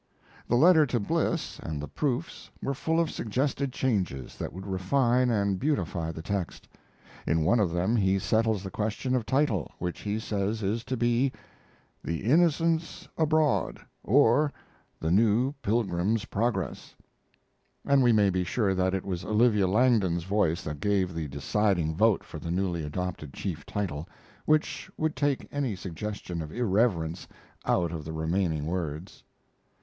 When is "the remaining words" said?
28.03-29.23